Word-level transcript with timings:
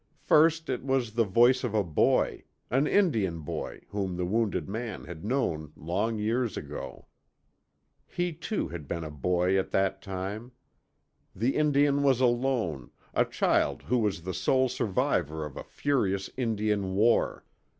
First 0.23 0.67
it 0.67 0.83
was 0.83 1.13
the 1.13 1.23
voice 1.25 1.63
of 1.63 1.75
a 1.75 1.83
boy, 1.83 2.45
an 2.71 2.87
Indian 2.87 3.41
boy 3.41 3.81
whom 3.89 4.17
the 4.17 4.25
wounded 4.25 4.67
man 4.67 5.03
had 5.03 5.23
known 5.23 5.73
long 5.75 6.17
years 6.17 6.57
ago. 6.57 7.05
He 8.07 8.33
too 8.33 8.69
had 8.69 8.87
been 8.87 9.03
a 9.03 9.11
boy 9.11 9.59
at 9.59 9.69
that 9.69 10.01
time. 10.01 10.53
The 11.35 11.55
Indian 11.55 12.01
was 12.01 12.19
alone, 12.19 12.89
a 13.13 13.25
child 13.25 13.83
who 13.83 13.99
was 13.99 14.23
the 14.23 14.33
sole 14.33 14.69
survivor 14.69 15.45
of 15.45 15.55
a 15.55 15.63
furious 15.63 16.31
Indian 16.35 16.95
war. 16.95 17.45